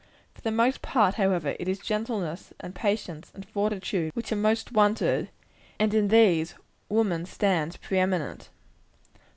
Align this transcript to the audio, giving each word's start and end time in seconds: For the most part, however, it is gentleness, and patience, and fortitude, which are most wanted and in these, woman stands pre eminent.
For 0.33 0.41
the 0.41 0.49
most 0.51 0.81
part, 0.81 1.13
however, 1.13 1.55
it 1.59 1.67
is 1.67 1.77
gentleness, 1.77 2.53
and 2.59 2.73
patience, 2.73 3.31
and 3.35 3.47
fortitude, 3.47 4.09
which 4.15 4.31
are 4.31 4.35
most 4.35 4.71
wanted 4.71 5.29
and 5.79 5.93
in 5.93 6.07
these, 6.07 6.55
woman 6.89 7.27
stands 7.27 7.77
pre 7.77 7.99
eminent. 7.99 8.49